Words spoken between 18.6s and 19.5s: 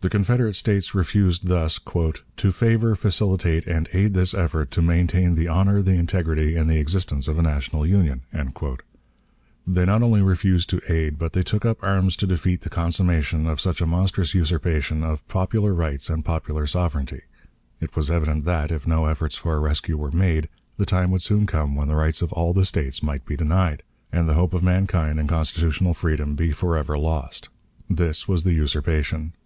if no efforts